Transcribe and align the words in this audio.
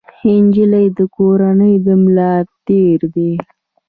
نجلۍ 0.43 0.87
د 0.97 0.99
کورنۍ 1.15 1.73
د 1.85 1.87
ملا 2.03 2.33
تیر 2.65 2.99
دی. 3.15 3.31